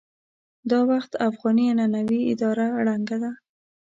دا 0.69 0.79
وخت 0.91 1.11
افغاني 1.29 1.65
عنعنوي 1.71 2.19
اداره 2.31 2.65
ړنګه 2.85 3.17
ده. 3.23 3.31